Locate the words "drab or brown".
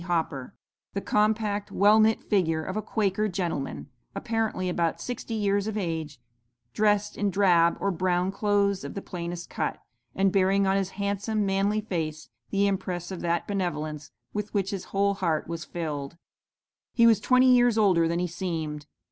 7.29-8.31